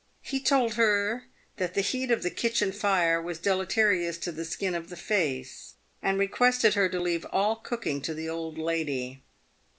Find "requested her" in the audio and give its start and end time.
6.17-6.89